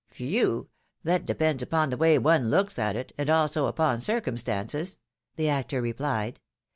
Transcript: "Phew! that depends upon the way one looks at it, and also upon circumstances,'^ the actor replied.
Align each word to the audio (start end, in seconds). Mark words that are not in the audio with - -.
"Phew! 0.09 0.67
that 1.03 1.27
depends 1.27 1.61
upon 1.61 1.91
the 1.91 1.95
way 1.95 2.17
one 2.17 2.49
looks 2.49 2.79
at 2.79 2.95
it, 2.95 3.11
and 3.19 3.29
also 3.29 3.67
upon 3.67 4.01
circumstances,'^ 4.01 4.97
the 5.35 5.47
actor 5.47 5.79
replied. 5.79 6.39